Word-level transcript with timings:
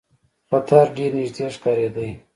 خطر 0.49 0.85
ډېر 0.97 1.11
نیژدې 1.17 1.45
ښکارېدی. 1.55 2.09